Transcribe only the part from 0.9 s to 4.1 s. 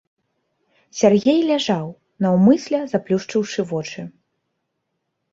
Сяргей ляжаў, наўмысля заплюшчыўшы вочы.